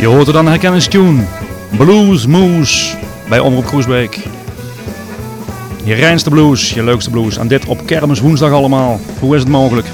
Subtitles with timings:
[0.00, 1.22] Je hoort er dan een herkenningstune.
[1.76, 2.96] Blues Moose
[3.28, 4.18] bij Omroep Groesbeek.
[5.84, 7.36] Je reinste blues, je leukste blues.
[7.36, 9.00] En dit op kermis woensdag allemaal.
[9.18, 9.86] Hoe is het mogelijk?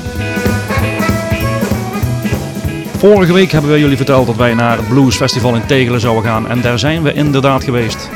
[2.97, 6.25] Vorige week hebben we jullie verteld dat wij naar het Blues Festival in Tegelen zouden
[6.25, 6.49] gaan.
[6.49, 8.11] En daar zijn we inderdaad geweest.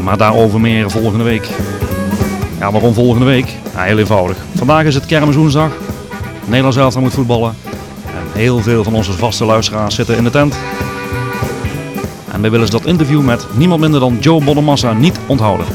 [0.00, 1.48] Maar daarover meer volgende week.
[2.58, 3.56] Ja, waarom volgende week?
[3.76, 4.36] Heel eenvoudig.
[4.54, 5.72] Vandaag is het kermiswoensdag.
[6.44, 7.61] Nederland zelf moet voetballen.
[8.42, 10.56] Heel veel van onze vaste luisteraars zitten in de tent.
[12.32, 15.66] En wij willen dat interview met niemand minder dan Joe Bonamassa niet onthouden.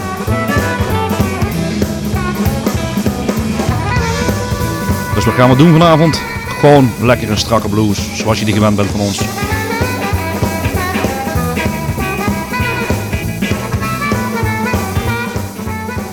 [5.16, 6.22] Dus wat gaan we doen vanavond?
[6.60, 9.20] Gewoon lekker een strakke blues, zoals je die gewend bent van ons.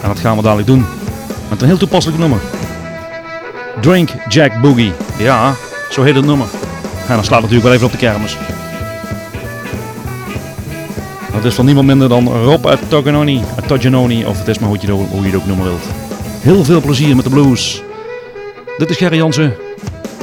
[0.03, 0.85] En dat gaan we dadelijk doen
[1.49, 2.41] met een heel toepasselijk nummer.
[3.81, 4.93] Drink Jack Boogie.
[5.19, 5.55] Ja,
[5.95, 6.47] zo heet het nummer.
[7.09, 8.37] En dan slaat natuurlijk wel even op de kermis.
[11.33, 15.11] Dat is van niemand minder dan Rob Toganoni, of het is maar hoe je, het,
[15.11, 15.83] hoe je ook noemen wilt.
[16.41, 17.83] Heel veel plezier met de blues.
[18.79, 19.55] Dit is Gerry Jansen.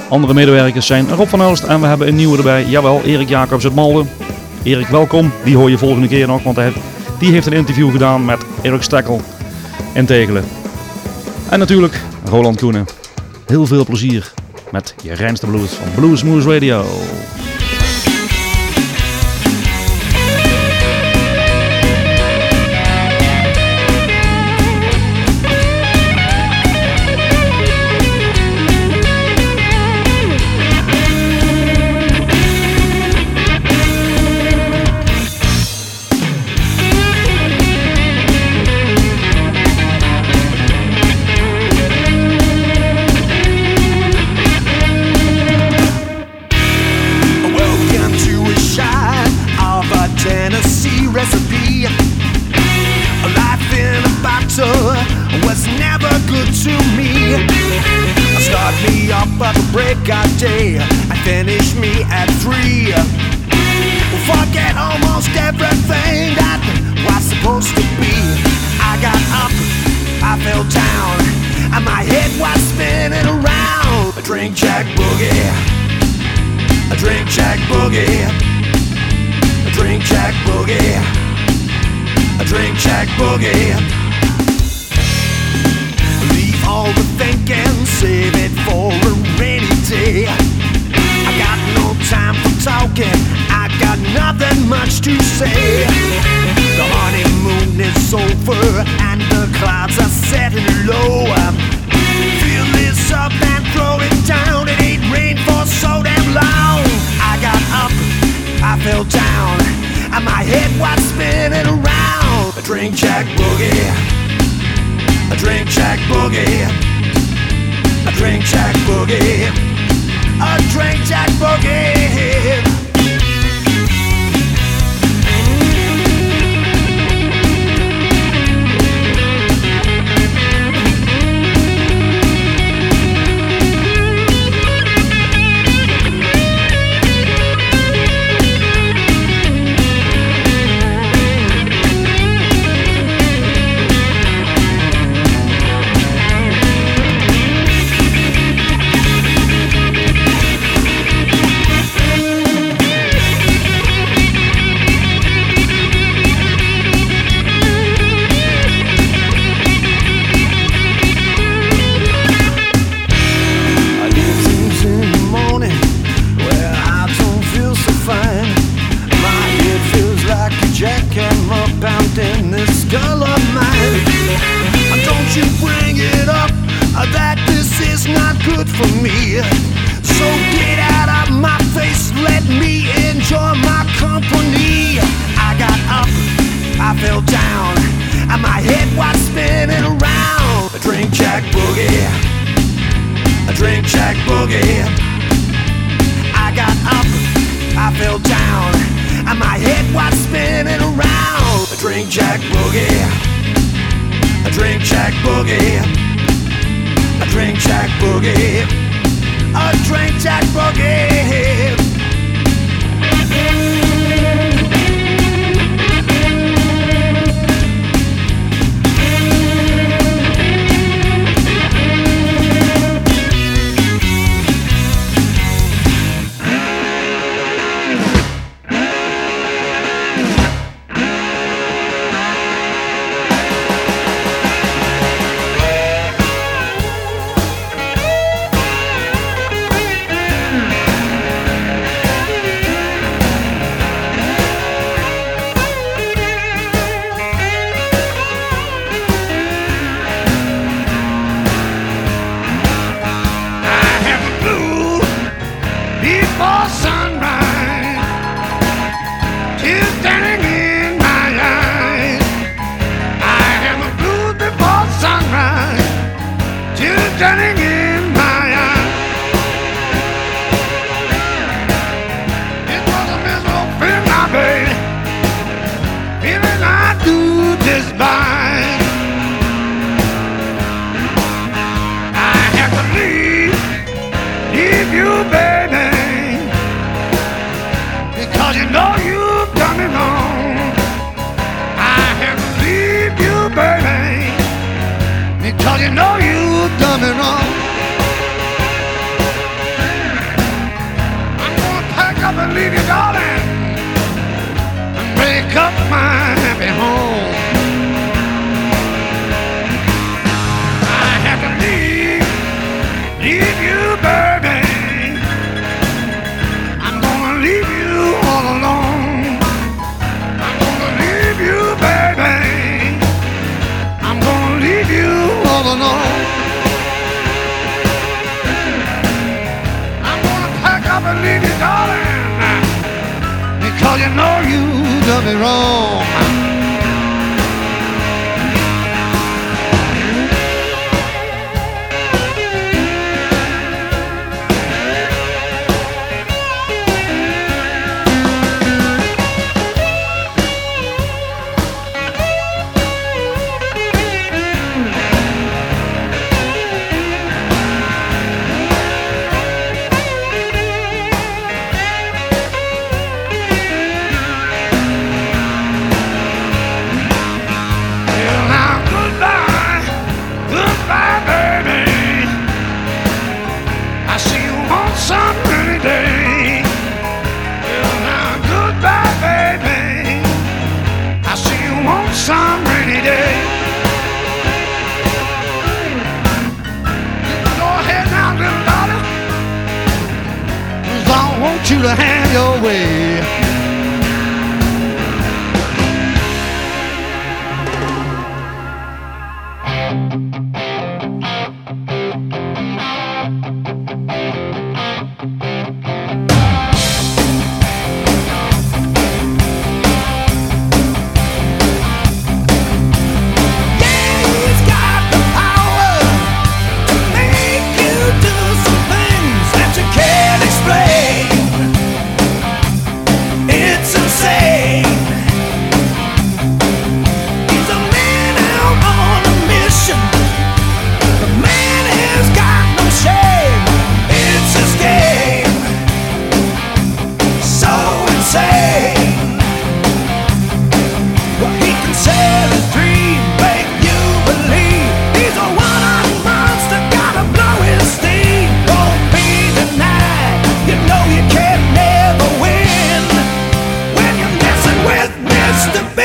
[0.09, 2.65] Andere medewerkers zijn Rob van Elst en we hebben een nieuwe erbij.
[2.65, 4.09] Jawel, Erik Jacobs uit Malden.
[4.63, 5.31] Erik, welkom.
[5.43, 6.73] Die hoor je volgende keer nog, want hij,
[7.19, 9.21] die heeft een interview gedaan met Erik Stekkel
[9.93, 10.43] in Tegelen.
[11.49, 12.85] En natuurlijk Roland Koenen.
[13.45, 14.33] Heel veel plezier
[14.71, 16.85] met je reinste blues van Blues Moose Radio.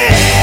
[0.08, 0.35] Yeah!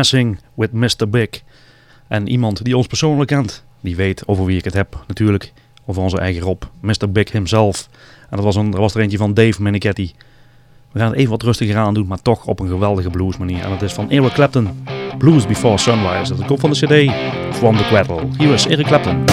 [0.00, 1.08] Messing with Mr.
[1.10, 1.28] Big.
[2.08, 5.04] En iemand die ons persoonlijk kent, die weet over wie ik het heb.
[5.06, 5.52] Natuurlijk
[5.86, 7.10] over onze eigen Rob, Mr.
[7.12, 7.88] Big himself.
[8.30, 10.12] En dat was, een, er was er eentje van Dave Menichetti.
[10.92, 13.62] We gaan het even wat rustiger aan doen, maar toch op een geweldige blues manier.
[13.62, 14.84] En dat is van Eric Clapton,
[15.18, 16.34] Blues Before Sunrise.
[16.34, 17.12] Dat komt van de cd
[17.56, 18.26] From the Cradle.
[18.38, 19.24] Hier is Eric Clapton.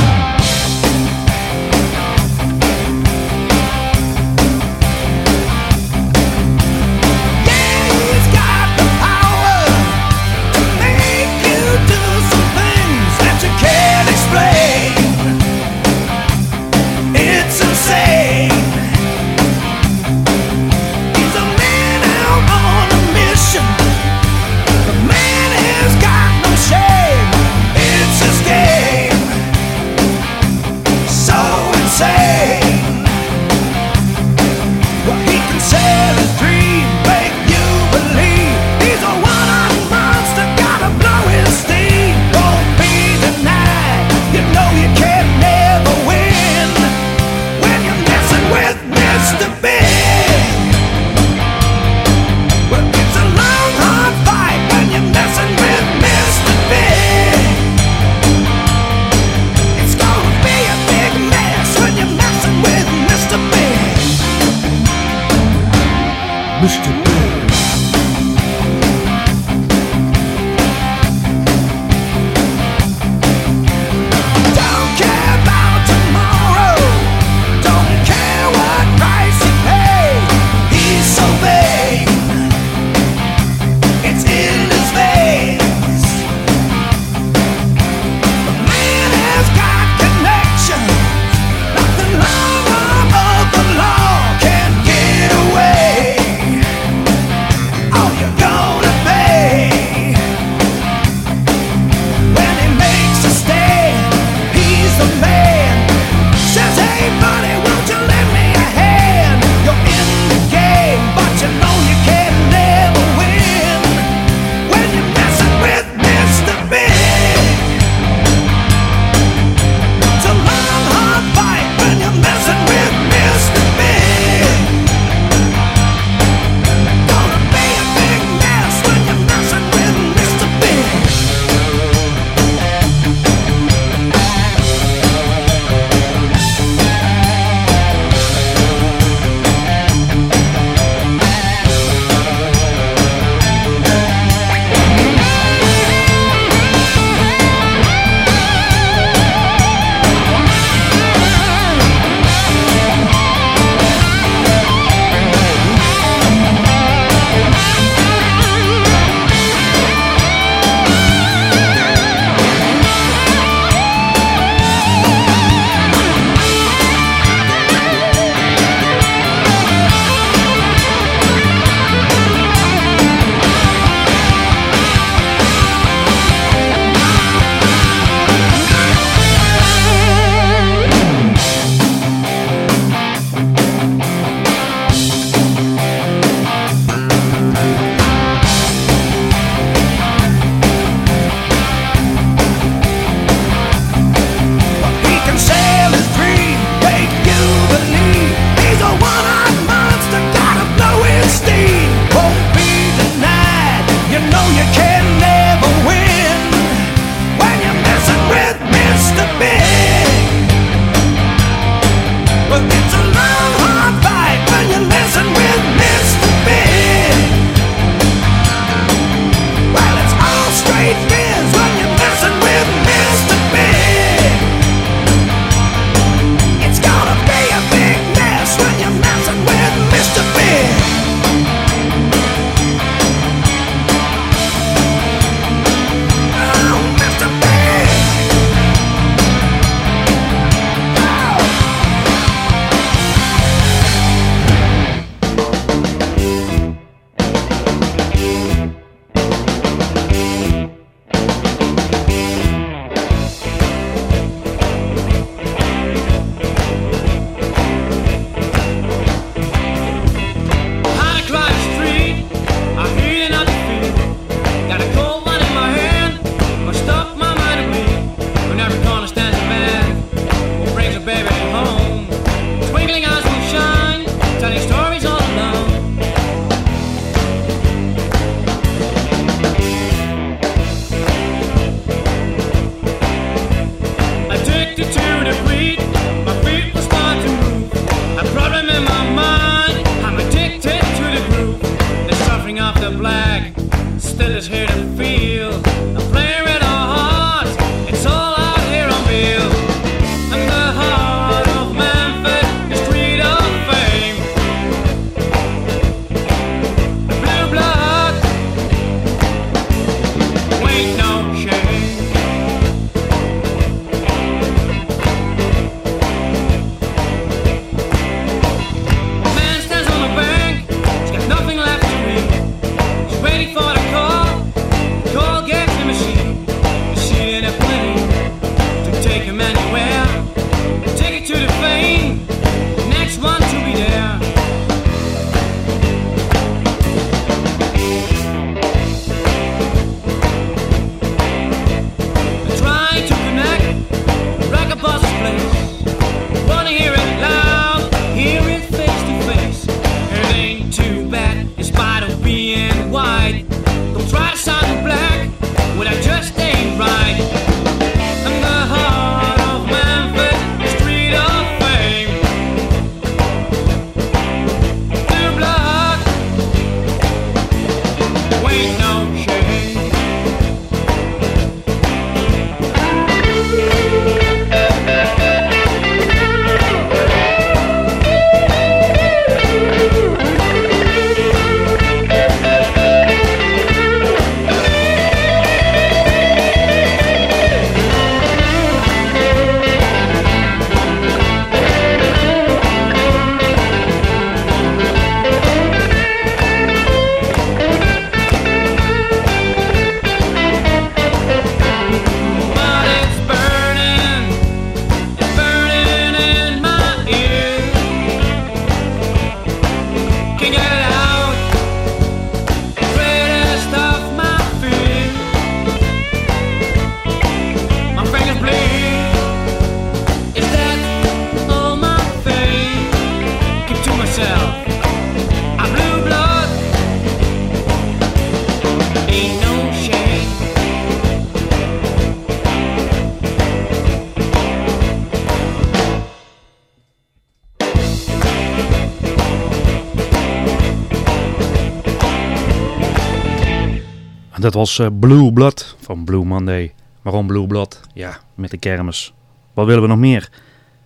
[444.39, 446.73] Dat was uh, Blue Blood van Blue Monday.
[447.01, 447.81] Waarom Blue Blood?
[447.93, 449.13] Ja, met de kermis.
[449.53, 450.29] Wat willen we nog meer?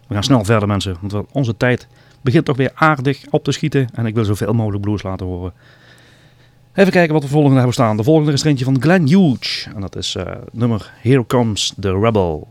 [0.07, 1.87] We gaan snel verder mensen, want onze tijd
[2.21, 3.89] begint toch weer aardig op te schieten.
[3.93, 5.53] En ik wil zoveel mogelijk blues laten horen.
[6.73, 7.97] Even kijken wat we volgende hebben staan.
[7.97, 9.67] De volgende is er eentje van Glenn Hughes.
[9.75, 12.47] En dat is uh, nummer Here Comes the Rebel.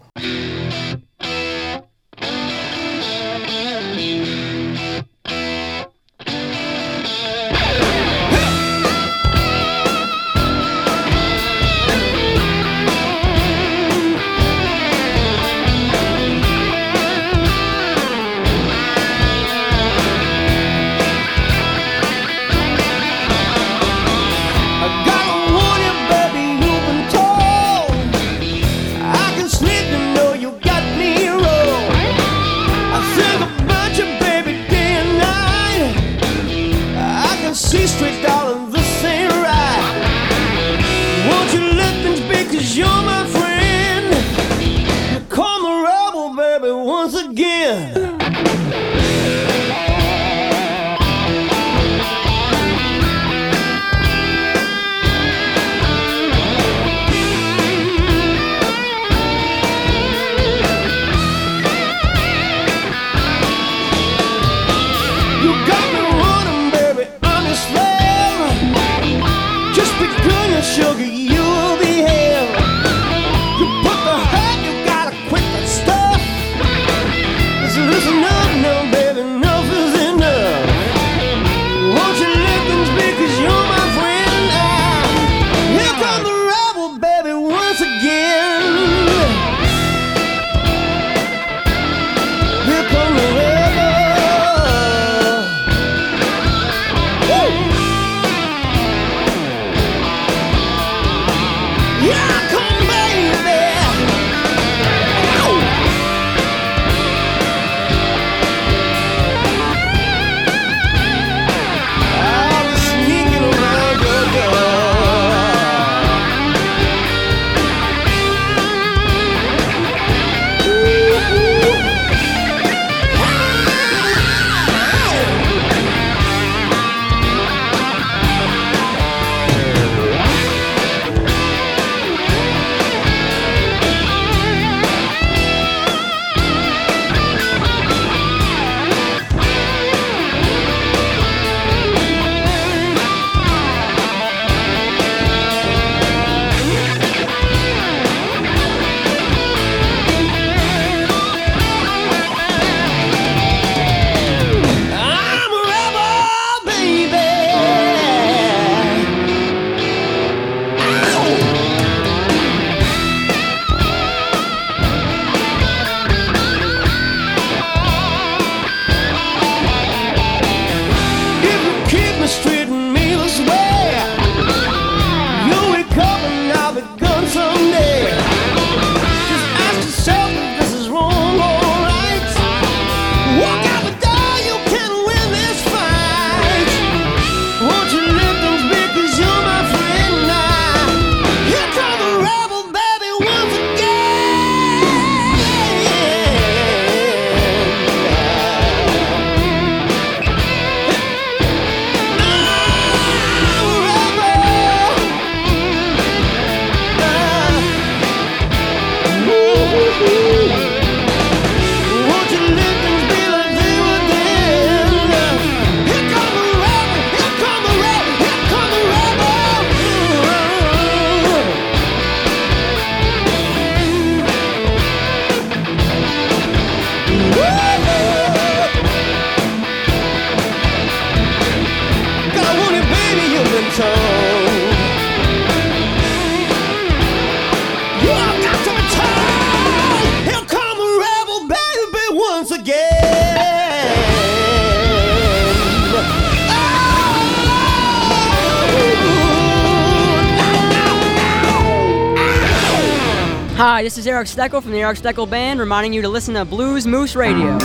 [254.21, 257.57] This Steckel from the Eric Steckel Band, reminding you to listen to Blues Moose Radio.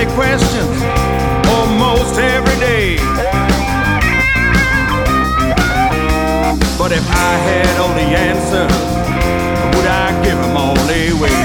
[0.00, 0.82] Many questions
[1.48, 2.96] almost every day.
[6.78, 8.78] But if I had all the answers,
[9.76, 11.40] would I give them all away?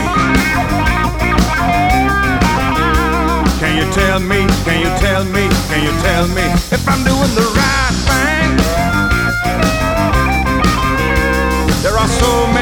[3.59, 7.33] Can you tell me, can you tell me, can you tell me if I'm doing
[7.35, 8.49] the right thing?
[11.83, 12.54] There are so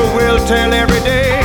[0.00, 1.40] people will tell every day.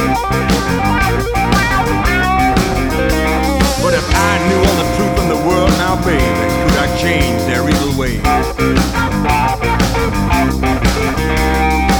[3.81, 6.21] But if I knew all the truth in the world now, baby,
[6.63, 8.21] could I change their evil ways?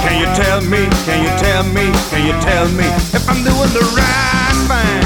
[0.04, 3.72] Can you tell me, can you tell me, can you tell me if I'm doing
[3.76, 5.04] the right thing?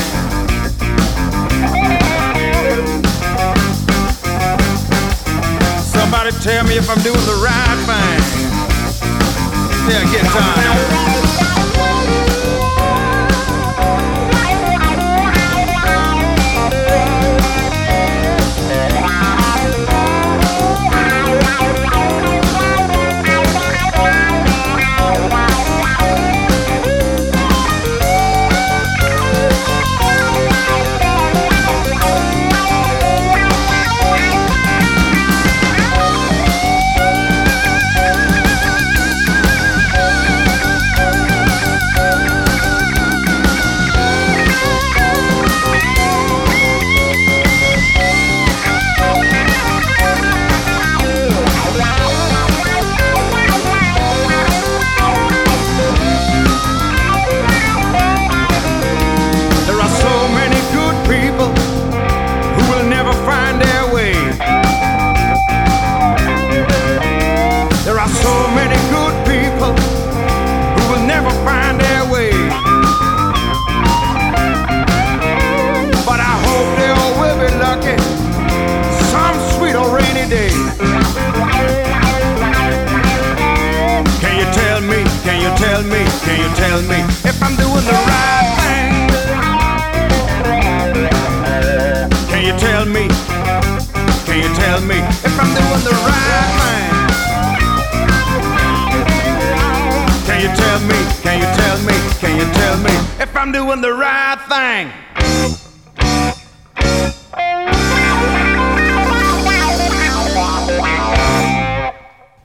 [5.83, 8.21] Somebody tell me if I'm doing the right thing.
[9.91, 11.30] Yeah, get time.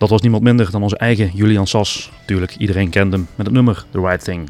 [0.05, 2.11] Dat was niemand minder dan onze eigen Julian Sas.
[2.25, 4.49] Tuurlijk, iedereen kent hem met het nummer The Right Thing.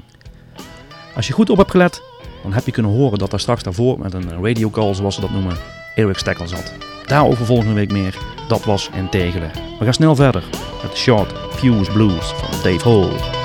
[1.16, 2.02] Als je goed op hebt gelet,
[2.44, 5.22] dan heb je kunnen horen dat daar straks daarvoor met een radio call, zoals ze
[5.22, 5.58] dat noemen,
[5.96, 6.74] Eric Stekkel zat.
[7.06, 8.18] Daarover volgende week meer.
[8.48, 9.52] Dat was in Tegelen.
[9.80, 10.44] We gaan snel verder
[10.82, 13.45] met de Short Fuse Blues van Dave Hall.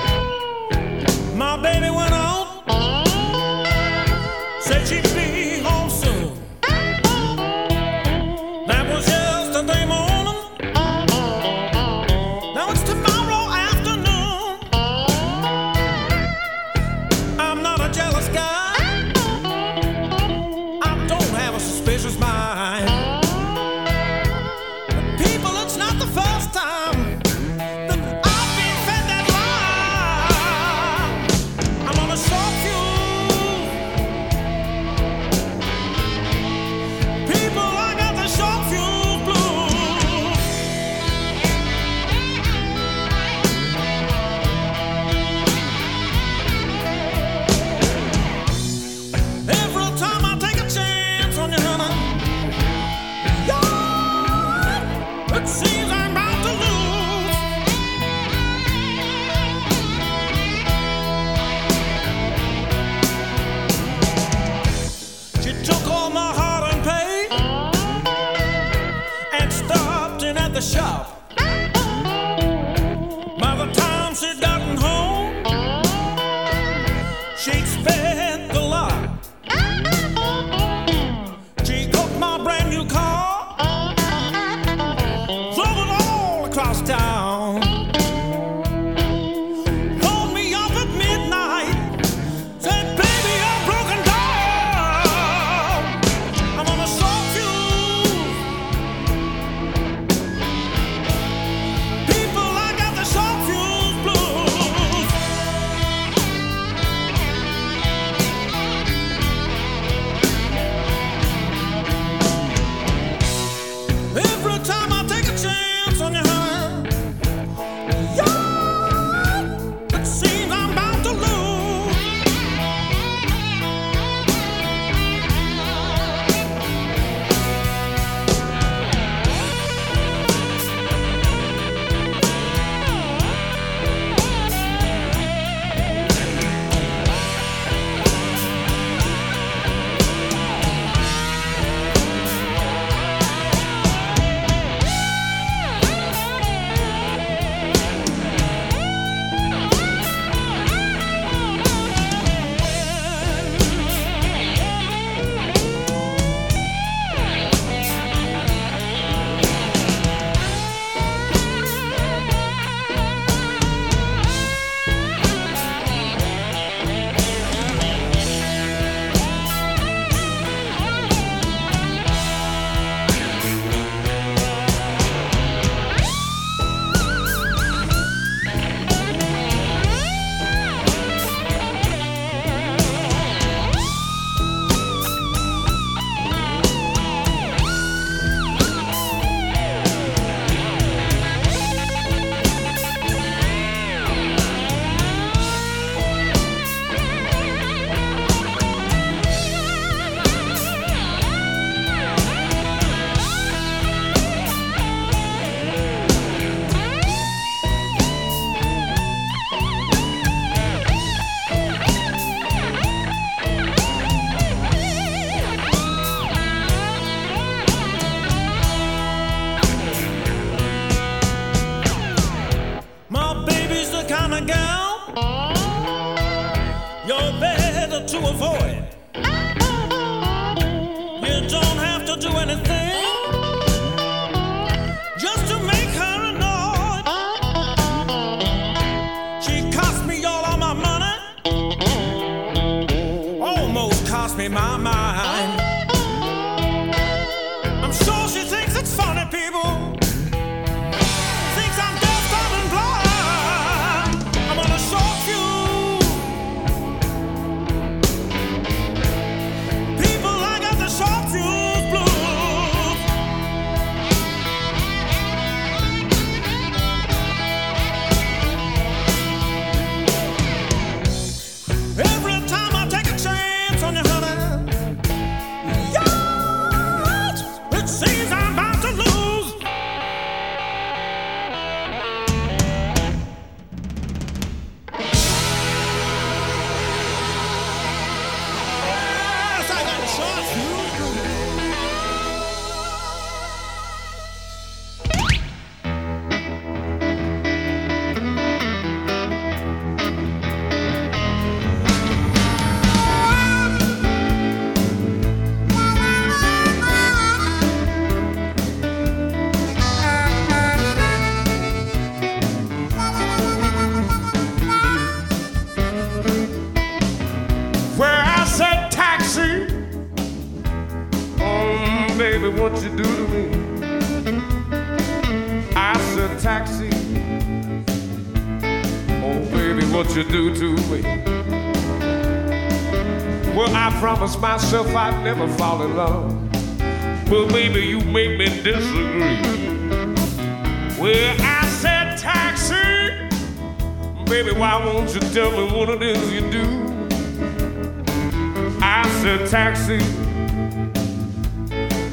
[349.90, 350.06] see.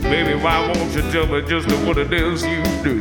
[0.01, 2.95] Baby, why won't you tell me just what it is you do?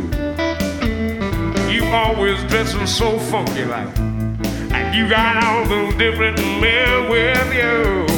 [1.72, 8.15] You always dressing so funky like, and you got all those different men with you.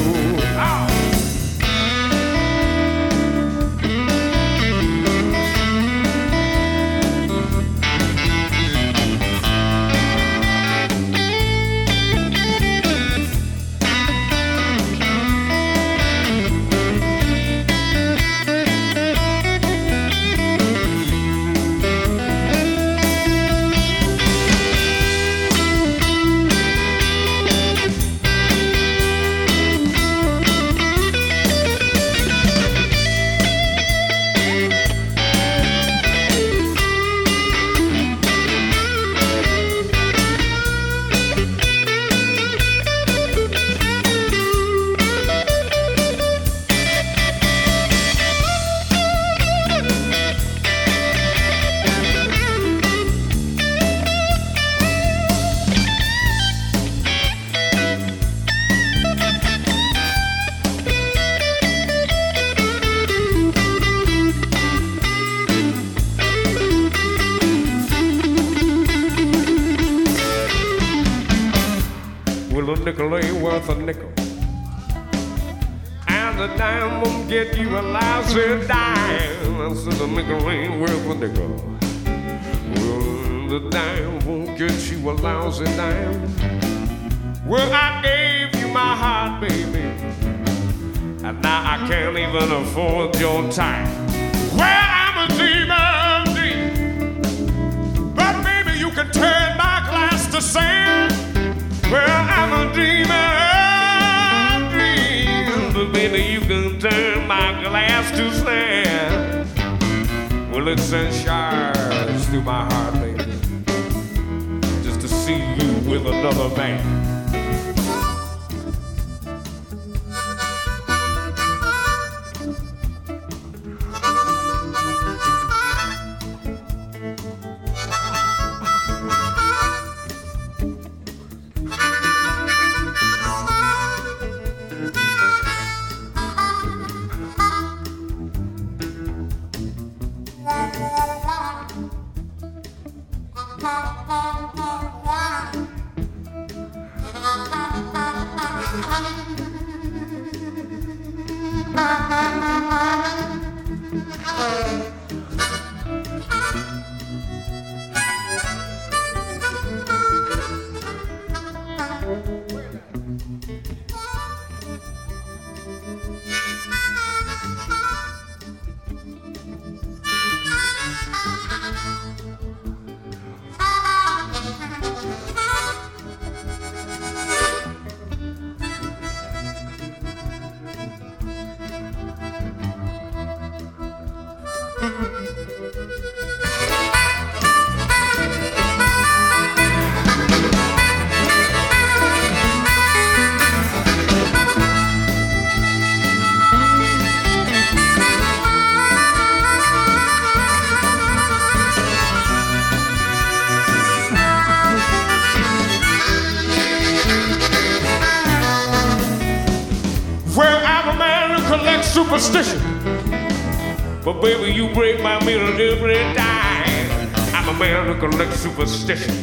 [214.69, 216.89] You break my mirror every time.
[217.33, 219.15] I'm a man who collects superstition.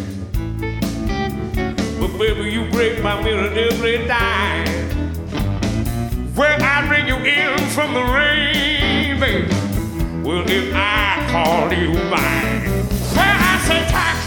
[2.00, 4.66] But baby, you break my mirror every time.
[6.34, 9.48] Well, I bring you in from the rain, baby.
[10.22, 13.86] Well, if I call you mine, well, I say.
[13.90, 14.25] Taxi.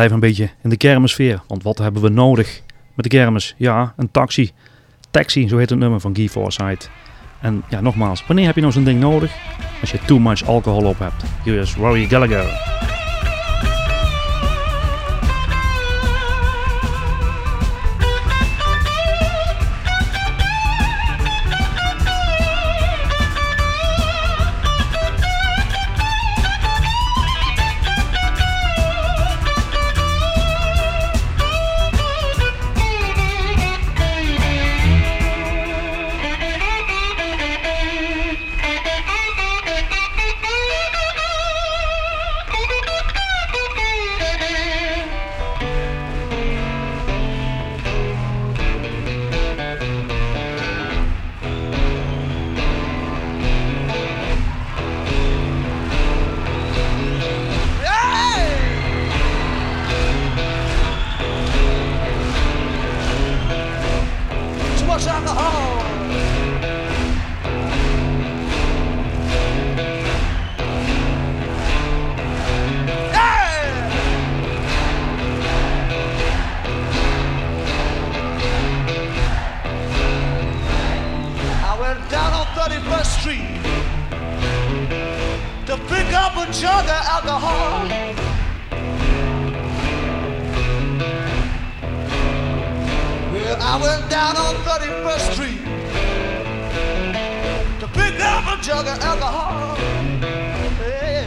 [0.00, 1.42] Blijven een beetje in de kermissfeer.
[1.46, 2.62] Want wat hebben we nodig
[2.94, 3.54] met de kermis?
[3.56, 4.50] Ja, een taxi.
[5.10, 6.90] Taxi, zo heet het nummer van Guy Forsyth.
[7.40, 9.32] En ja, nogmaals, wanneer heb je nou zo'n ding nodig?
[9.80, 11.24] Als je too much alcohol op hebt.
[11.44, 12.99] Hier is Rory Gallagher.
[81.90, 83.62] Went down on 31st Street
[85.66, 87.88] to pick up a jug of alcohol.
[93.32, 95.64] Well, I went down on 31st Street
[97.80, 99.76] to pick up a jug of alcohol.
[100.78, 101.26] Yeah.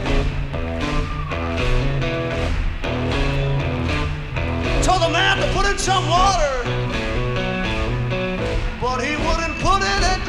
[4.82, 6.83] Told the man to put in some water,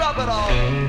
[0.06, 0.85] rub it all.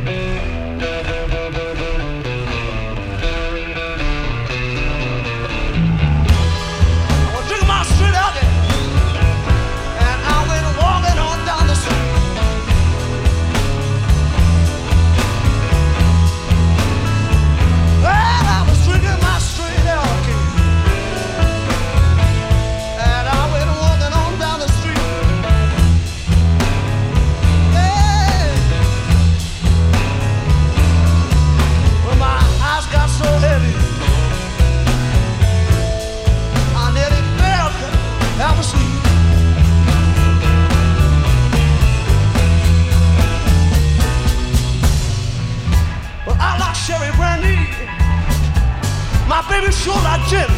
[49.61, 50.56] baby, sure I'm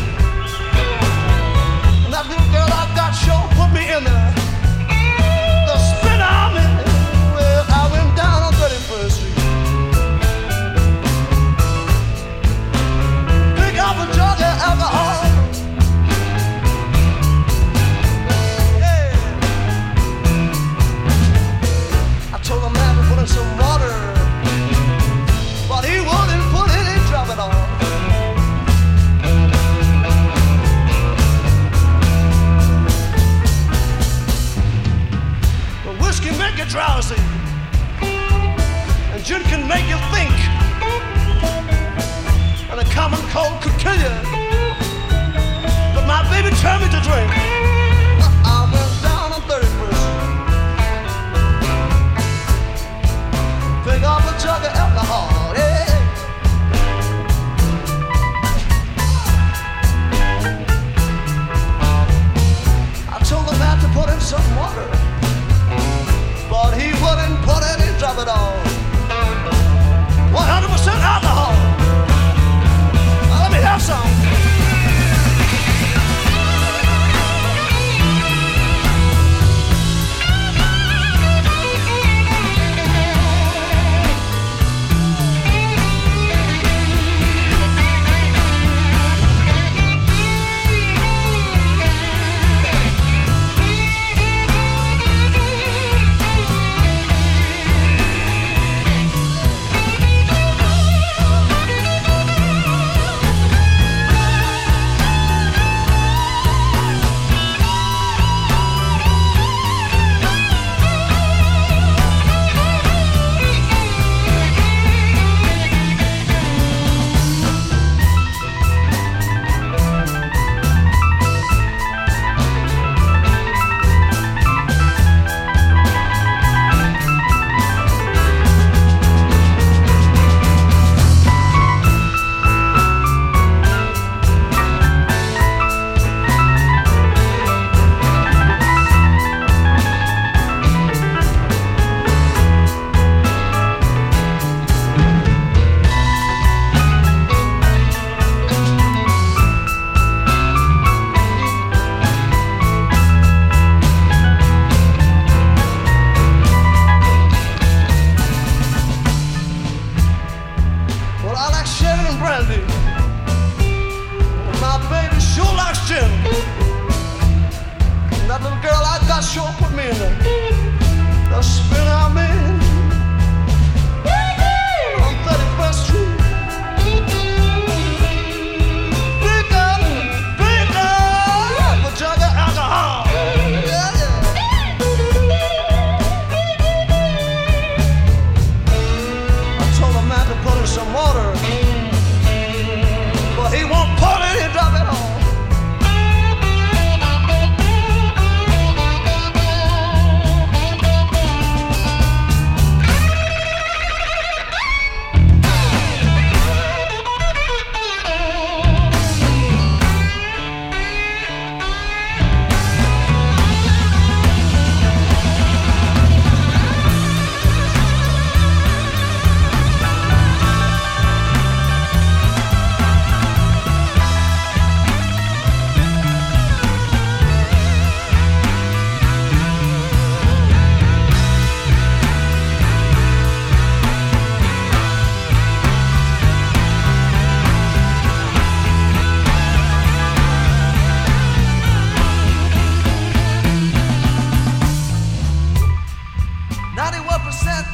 [247.28, 247.66] percent,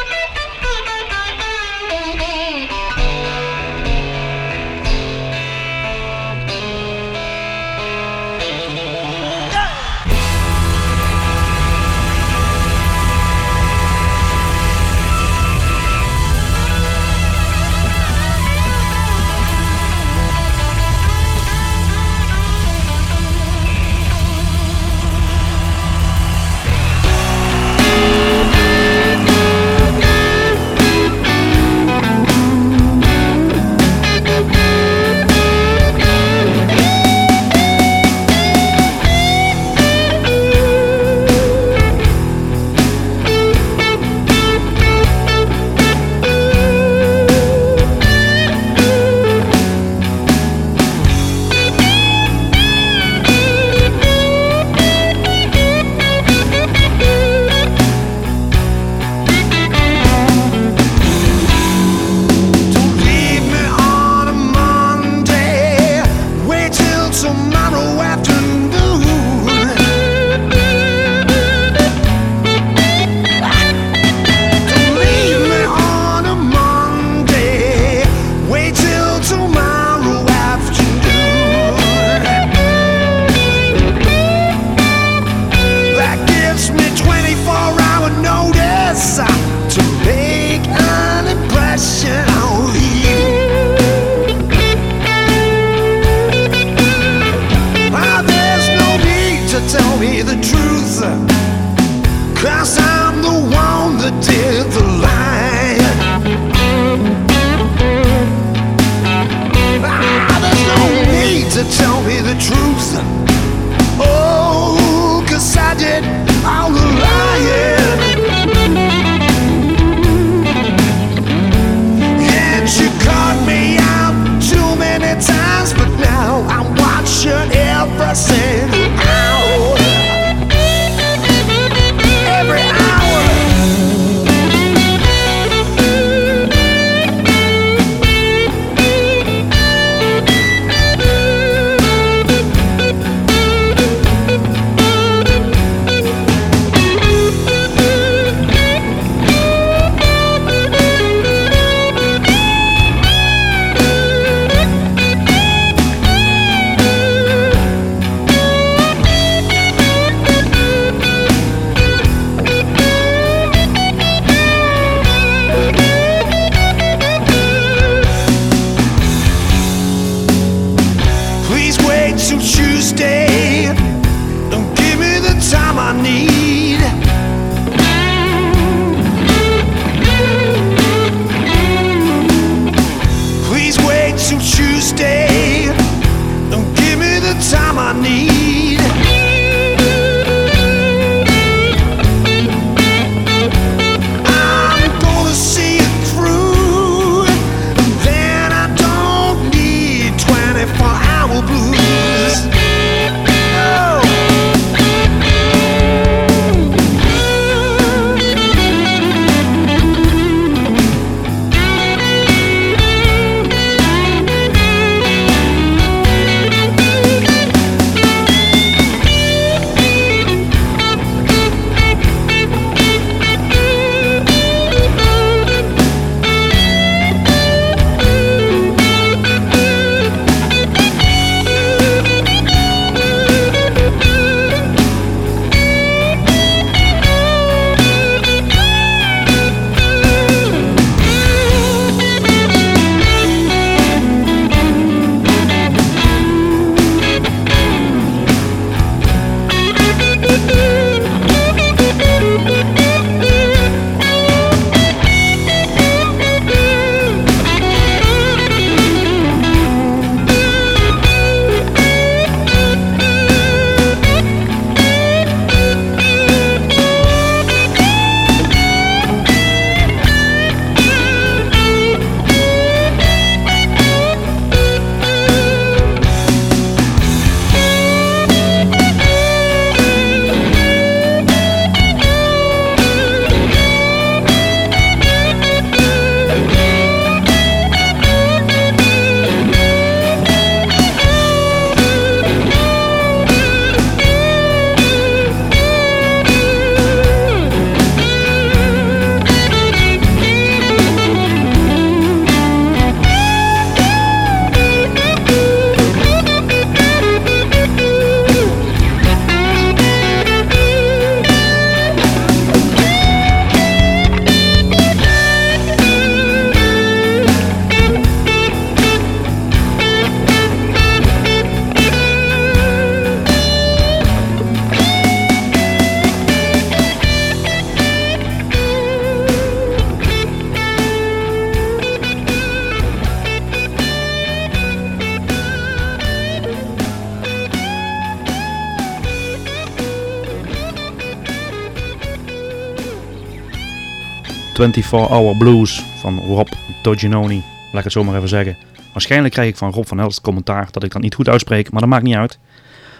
[344.58, 346.48] 24 Hour Blues van Rob
[346.82, 347.44] Doginoni.
[347.66, 348.58] Laat ik het zomaar even zeggen.
[348.92, 351.82] Waarschijnlijk krijg ik van Rob van Helst commentaar dat ik dat niet goed uitspreek, maar
[351.82, 352.40] dat maakt niet uit.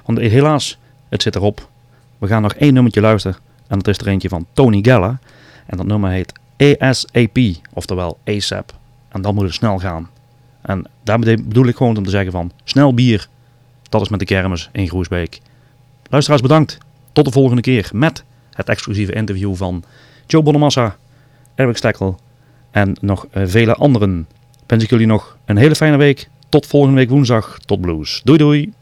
[0.06, 0.78] Want helaas,
[1.10, 1.70] het zit erop.
[2.18, 3.38] We gaan nog één nummertje luisteren
[3.68, 5.18] en dat is er eentje van Tony Geller.
[5.66, 6.34] En dat nummer heet
[6.80, 7.38] ASAP,
[7.74, 8.74] oftewel ASAP.
[9.10, 10.10] En dan moet het snel gaan.
[10.62, 13.28] En daar bedoel ik gewoon om te zeggen van, snel bier.
[13.90, 15.40] Dat is met de kermis in Groesbeek.
[16.10, 16.78] Luisteraars bedankt.
[17.12, 19.84] Tot de volgende keer met het exclusieve interview van
[20.28, 20.98] Joe Bonamassa.
[21.58, 22.20] Eric Stekkel
[22.72, 24.28] en nog eh, vele anderen.
[24.68, 26.30] Wens ik jullie nog een hele fijne week.
[26.50, 27.58] Tot volgende week woensdag.
[27.66, 28.22] Tot blues.
[28.24, 28.74] Doei doei.